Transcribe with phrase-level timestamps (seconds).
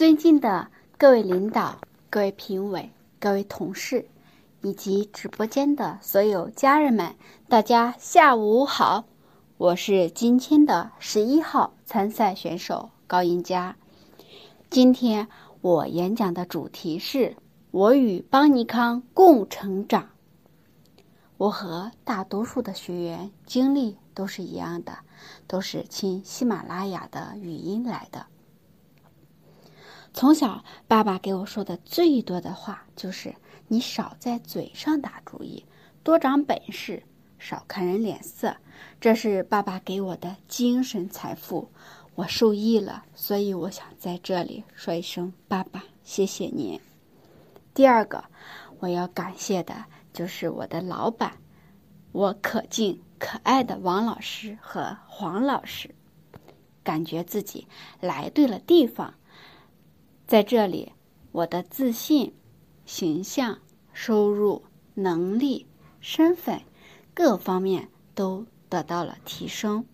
[0.00, 4.08] 尊敬的各位领导、各位评委、各位同事，
[4.62, 7.14] 以及直播间的所有家人们，
[7.50, 9.04] 大家下午好！
[9.58, 13.76] 我是今天的十一号参赛选手高英佳。
[14.70, 15.28] 今天
[15.60, 17.36] 我演讲的主题是
[17.70, 20.08] “我与邦尼康共成长”。
[21.36, 24.96] 我和大多数的学员经历都是一样的，
[25.46, 28.24] 都是听喜马拉雅的语音来的。
[30.20, 33.34] 从小，爸爸给我说的最多的话就是
[33.68, 35.64] ：“你少在嘴上打主意，
[36.02, 37.02] 多长本事，
[37.38, 38.54] 少看人脸色。”
[39.00, 41.70] 这是爸爸给我的精神财富，
[42.14, 46.78] 我受益了，所以我想在这里说一声：“爸爸，谢谢您。”
[47.72, 48.22] 第二个，
[48.78, 51.32] 我要感谢的就是我的老板，
[52.12, 55.94] 我可敬可爱的王老师和黄老师，
[56.84, 57.66] 感觉自己
[58.00, 59.14] 来对了地方。
[60.30, 60.92] 在这里，
[61.32, 62.32] 我的自信、
[62.86, 63.58] 形象、
[63.92, 64.62] 收入、
[64.94, 65.66] 能力、
[65.98, 66.60] 身份
[67.12, 69.84] 各方面都得到了提升。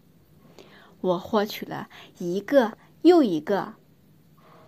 [1.01, 3.77] 我获取了一个又一个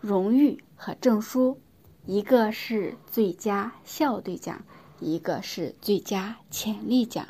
[0.00, 1.60] 荣誉和证书，
[2.06, 4.64] 一个是最佳校队奖，
[5.00, 7.28] 一个是最佳潜力奖。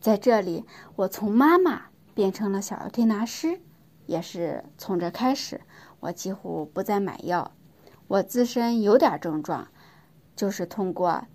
[0.00, 0.64] 在这里，
[0.96, 3.60] 我从妈妈变成了小儿推拿师，
[4.06, 5.60] 也是从这开始。
[6.00, 7.52] 我几乎不再买药，
[8.08, 9.68] 我自身有点症状，
[10.34, 11.26] 就是通过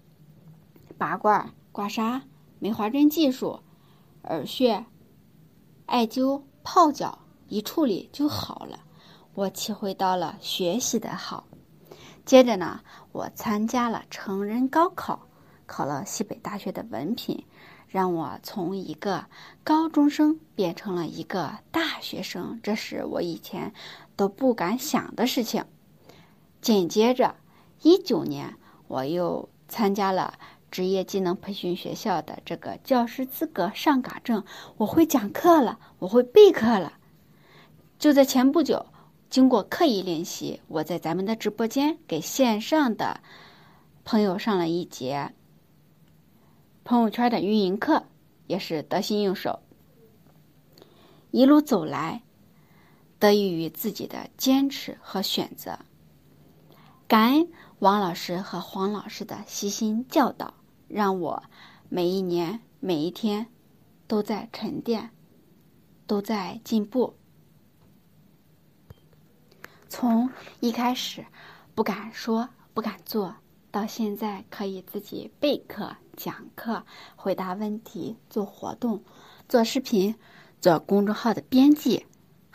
[0.98, 2.22] 拔罐、刮痧、
[2.60, 3.60] 梅花针技术、
[4.24, 4.86] 耳穴、
[5.86, 8.80] 艾灸、泡脚一处理就好了。
[9.36, 11.46] 我体会到了学习的好。
[12.26, 15.28] 接着呢，我参加了成人高考，
[15.68, 17.46] 考了西北大学的文凭。
[17.88, 19.26] 让我从一个
[19.64, 23.74] 高中生变成了一个大学生，这是我以前
[24.16, 25.64] 都不敢想的事情。
[26.62, 27.36] 紧接着，
[27.82, 28.56] 一九年
[28.88, 30.34] 我又参加了
[30.72, 34.44] 职业技能培训学校的这个教师资格上岗证，
[34.78, 36.94] 我会讲课了，我会备课了。
[37.98, 38.86] 就在前不久，
[39.30, 43.20] 经过刻意练习，我在咱们的直播间给线上的
[44.04, 45.34] 朋友上了一节。
[46.84, 48.04] 朋友圈的运营课
[48.48, 49.60] 也是得心应手。
[51.32, 52.22] 一路走来，
[53.20, 55.80] 得益于自己的坚持和选择。
[57.08, 57.50] 感恩
[57.80, 60.54] 王老师和黄老师的悉心教导，
[60.88, 61.44] 让我
[61.90, 63.48] 每一年每一天
[64.08, 65.12] 都在沉淀，
[66.08, 67.16] 都在进步。
[69.88, 71.26] 从一开始
[71.74, 73.36] 不敢说、不敢做
[73.72, 75.96] 到现在，可以自己备课。
[76.18, 76.86] 讲课、
[77.18, 79.04] 回答问题、做活动、
[79.50, 80.16] 做视频、
[80.62, 82.06] 做公众号的编辑、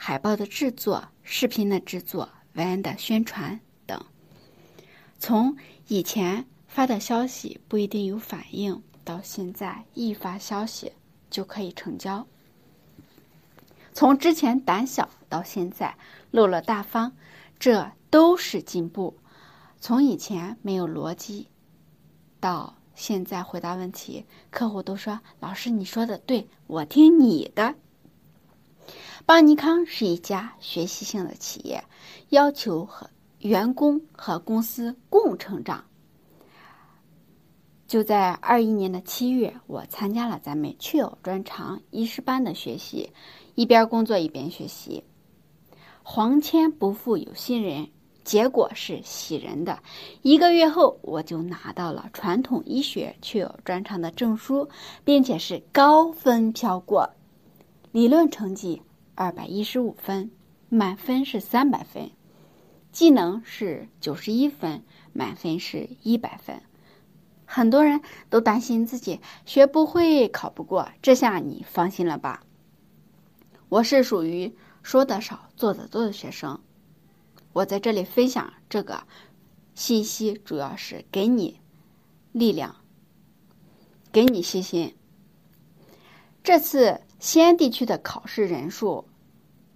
[0.03, 4.03] 海报的制作、视频的制作、文案的宣传等。
[5.19, 5.55] 从
[5.88, 10.91] 以前发的消息不一定有反应，到现在一发消息
[11.28, 12.27] 就可以成交。
[13.93, 15.94] 从之前胆小到现在
[16.31, 17.12] 露了大方，
[17.59, 19.15] 这都是进步。
[19.82, 21.47] 从以前没有逻辑，
[22.41, 27.75] 到现在回答问题，客户都说：“老师，你说的对，我听你的。”
[29.30, 31.84] 邦尼康是一家学习性的企业，
[32.30, 33.08] 要求和
[33.38, 35.84] 员工和公司共成长。
[37.86, 43.12] 就在二一年的七月，我参加了咱们雀友专长医师班的学习，
[43.54, 45.04] 一边工作一边学习。
[46.02, 47.88] 黄签不负有心人。
[48.24, 49.80] 结果是喜人的，
[50.22, 54.69] 一个月后我就拿到了传统医学确有专长的证书，
[55.04, 57.08] 并且是高分飘过，
[57.92, 58.82] 理论成绩
[59.15, 60.31] 二百一十五分，
[60.69, 62.10] 满分是三百分，
[62.93, 64.82] 技能是九十一分，
[65.12, 66.62] 满分是一百分。
[67.44, 72.44] 很多人都担心自己学不会、考不过，这下你放心了吧？
[73.69, 76.60] 我是属于说的少、做的多的学生。
[77.53, 79.02] 我在这里分享这个
[79.75, 81.61] 信息，主要是给你
[82.31, 82.76] 力量，
[84.12, 84.94] 给你信心。
[86.43, 89.05] 这次西安地区的考试人数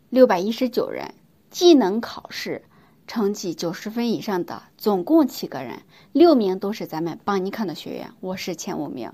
[0.09, 1.13] 六百一十九人，
[1.51, 2.65] 技能考试
[3.07, 5.83] 成绩九十分以上的总共七个人，
[6.13, 9.13] 六名都是咱们邦尼康的学员，我是前五名。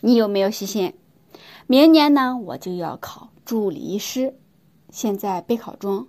[0.00, 0.94] 你有没有信心？
[1.66, 4.34] 明年呢，我就要考助理医师，
[4.88, 6.08] 现在备考中。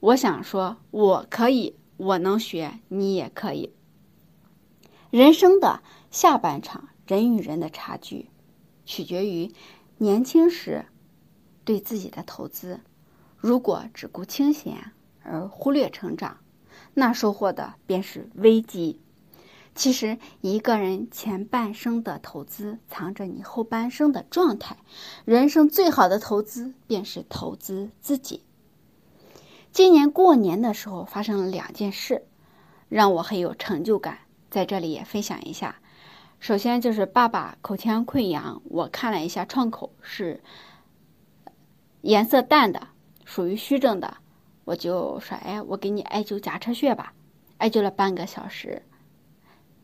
[0.00, 3.72] 我想说，我可以，我能学，你也可以。
[5.10, 8.28] 人生的下半场，人与人的差距，
[8.90, 9.52] 取决于
[9.98, 10.84] 年轻时
[11.64, 12.80] 对自己的投资。
[13.36, 14.90] 如果只顾清闲，
[15.22, 16.38] 而忽略成长，
[16.92, 19.00] 那收获的便是危机。
[19.76, 24.76] 其实，一个人前半生的投资，藏着你后半生的状态。
[25.24, 28.42] 人生最好的投资，便是投资自己。
[29.70, 32.26] 今年过年的时候，发生了两件事，
[32.88, 34.18] 让我很有成就感，
[34.50, 35.76] 在这里也分享一下。
[36.40, 40.42] 首先就是爸爸口腔溃疡，我看了一下创口是
[42.00, 42.88] 颜色淡的，
[43.26, 44.16] 属于虚症的，
[44.64, 47.12] 我就说：“哎，我给你艾灸颊车穴吧。”
[47.58, 48.82] 艾灸了半个小时。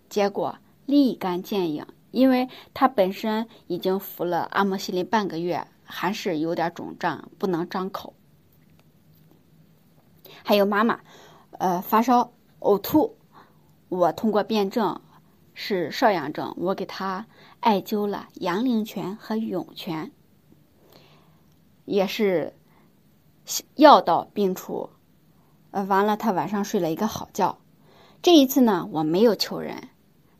[0.08, 0.56] 结果
[0.86, 8.14] 立竿见影，因为他本身已经服了阿莫西林半个月，还是有点肿胀，不能张口。
[10.42, 10.98] 还有妈妈，
[11.58, 13.14] 呃，发烧、呕吐，
[13.90, 14.98] 我通过辩证
[15.58, 17.26] 是少阳症，我给他
[17.60, 20.12] 艾灸了阳陵泉和涌泉，
[21.86, 22.52] 也是
[23.74, 24.90] 药到病除。
[25.70, 27.58] 呃，完了，他晚上睡了一个好觉。
[28.20, 29.88] 这一次呢，我没有求人。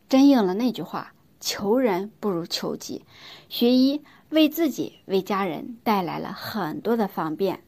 [0.07, 3.07] 真应了那句话：“求人不如求己。”
[3.49, 7.63] 学医为自己、为家人带来了很多的方便。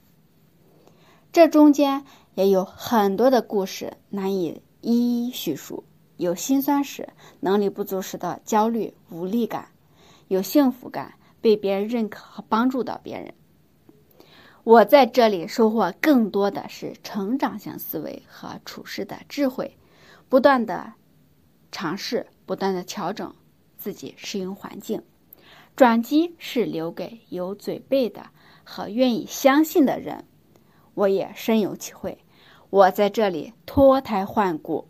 [1.33, 2.05] 这中间
[2.35, 5.85] 也有很多的故事难以一一叙述。
[6.19, 7.09] 有心酸时、
[7.41, 9.63] 能力不足时的焦虑、无力感；
[10.29, 13.33] 有幸福感，被别人认可和帮助到别人。
[14.65, 19.77] 我在这里收获更多的是成长性思维和处事的智慧，
[20.29, 20.93] 不断的。
[21.71, 23.35] 尝试不断的调整
[23.77, 25.03] 自己，适应环境。
[25.77, 28.27] 转机是留给有准备的
[28.65, 30.25] 和愿意相信的人。
[30.95, 32.19] 我也深有体会。
[32.71, 34.89] 我在这里脱胎换骨。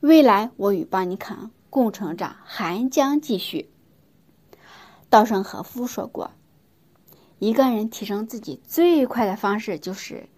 [0.00, 3.70] 未来我与邦尼康共成长，还将继续。
[5.10, 6.30] 稻盛和夫说过
[7.38, 10.28] ：“一个人提升自己最快的方式，就是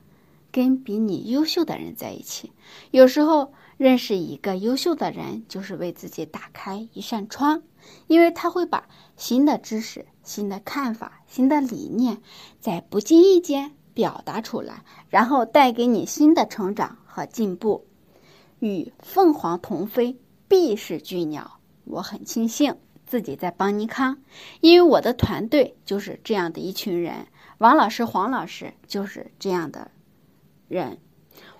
[0.51, 2.53] 跟比你优秀的人在一起。”
[2.91, 3.53] 有时候。
[3.81, 7.63] 认识一个优秀的人，就是为自己打开一扇窗，
[8.09, 8.87] 因为他会把
[9.17, 12.21] 新的知识、新的看法、新的理念，
[12.61, 17.87] 在不经意间表达出来，然后带给你新的成长和进步。
[18.61, 20.17] 与凤凰同飞，
[20.49, 21.59] 必是巨鸟。
[21.85, 24.17] 我很庆幸自己在邦尼康，
[24.61, 27.27] 因为我的团队就是这样的一群人。
[27.59, 29.91] 王老师、黄老师就是这样的
[30.69, 30.99] 人。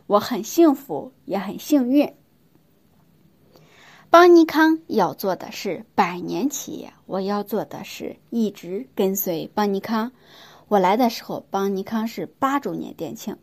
[0.07, 2.15] 我很幸福，也很幸运。
[4.09, 10.11] 邦尼康要做的是百年企业，我要做的是一直跟随邦尼康。
[10.67, 13.37] 我来的时候，邦尼康是八周年店庆，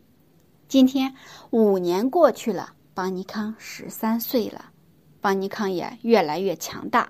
[0.68, 1.14] 今天
[1.50, 4.72] 五年过去了，邦尼康十三岁了，
[5.20, 7.08] 邦尼康也越来越强大。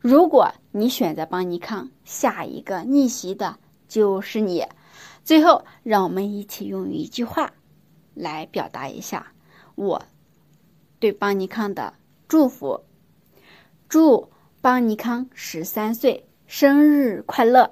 [0.00, 3.58] 如果你选择邦尼康，下一个逆袭的
[3.88, 4.64] 就是你。
[5.24, 7.52] 最后，让我们一起用一句话。
[8.14, 9.32] 来表达一下
[9.74, 10.00] 我
[11.00, 11.92] 对邦尼康的
[12.28, 12.80] 祝福，
[13.88, 14.30] 祝
[14.60, 17.68] 邦尼康十三岁生日快乐！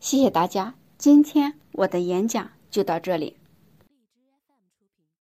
[0.00, 3.36] 谢谢大家，今天我的演讲就到这里。